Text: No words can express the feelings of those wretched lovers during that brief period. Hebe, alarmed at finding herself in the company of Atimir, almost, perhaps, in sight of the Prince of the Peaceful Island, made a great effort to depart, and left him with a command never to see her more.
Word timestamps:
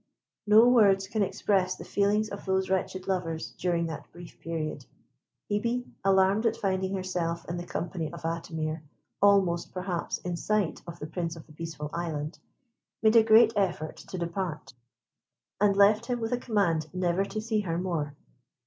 No 0.47 0.67
words 0.67 1.05
can 1.05 1.21
express 1.21 1.75
the 1.75 1.83
feelings 1.85 2.27
of 2.29 2.43
those 2.47 2.71
wretched 2.71 3.07
lovers 3.07 3.51
during 3.51 3.85
that 3.85 4.11
brief 4.11 4.39
period. 4.39 4.83
Hebe, 5.47 5.85
alarmed 6.03 6.47
at 6.47 6.57
finding 6.57 6.95
herself 6.95 7.47
in 7.47 7.57
the 7.57 7.67
company 7.67 8.11
of 8.11 8.23
Atimir, 8.25 8.81
almost, 9.21 9.71
perhaps, 9.71 10.17
in 10.17 10.37
sight 10.37 10.81
of 10.87 10.97
the 10.97 11.05
Prince 11.05 11.35
of 11.35 11.45
the 11.45 11.53
Peaceful 11.53 11.91
Island, 11.93 12.39
made 13.03 13.15
a 13.15 13.21
great 13.21 13.53
effort 13.55 13.97
to 13.97 14.17
depart, 14.17 14.73
and 15.59 15.77
left 15.77 16.07
him 16.07 16.19
with 16.19 16.31
a 16.33 16.39
command 16.39 16.87
never 16.95 17.23
to 17.25 17.39
see 17.39 17.59
her 17.59 17.77
more. 17.77 18.15